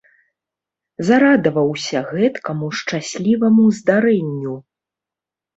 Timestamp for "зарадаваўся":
1.09-1.97